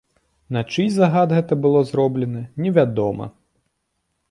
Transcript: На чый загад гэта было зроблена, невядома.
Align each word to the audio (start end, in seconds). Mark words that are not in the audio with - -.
На 0.55 0.61
чый 0.75 0.87
загад 0.93 1.35
гэта 1.37 1.53
было 1.67 1.83
зроблена, 1.91 2.41
невядома. 2.65 3.31